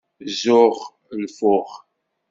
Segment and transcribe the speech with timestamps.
[0.35, 0.77] Zzux,
[1.19, 1.67] lfux!